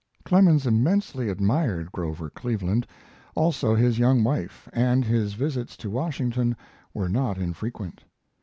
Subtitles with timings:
[0.25, 2.87] Clemens immensely admired Grover Cleveland,
[3.35, 6.55] also his young wife, and his visits to Washington
[6.91, 8.03] were not infrequent.